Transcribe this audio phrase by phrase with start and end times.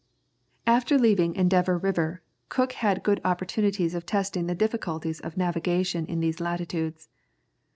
[0.79, 6.21] ]After leaving Endeavour River, Cook had good opportunities of testing the difficulties of navigation in
[6.21, 7.07] these latitudes.